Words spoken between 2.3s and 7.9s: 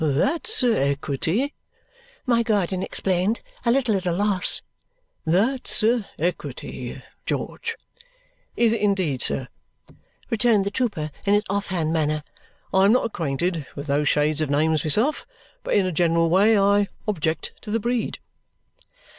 guardian explained, a little at a loss; "that's equity, George."